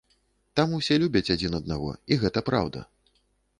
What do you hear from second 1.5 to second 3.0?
аднаго, і гэта праўда!